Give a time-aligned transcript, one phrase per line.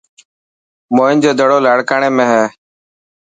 [0.95, 2.43] موهن جو دڙو لاڻڪاڻي ۾ هي.